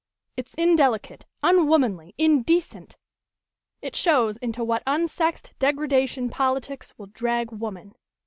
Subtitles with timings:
[0.35, 2.97] "It's indelicate, unwomanly, indecent.
[3.83, 7.93] It shows into what unsexed degradation politics will drag woman.